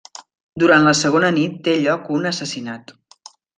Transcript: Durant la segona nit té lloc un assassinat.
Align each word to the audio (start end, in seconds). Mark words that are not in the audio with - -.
Durant 0.63 0.87
la 0.87 0.93
segona 0.99 1.29
nit 1.37 1.61
té 1.69 1.77
lloc 1.83 2.11
un 2.17 2.27
assassinat. 2.33 2.97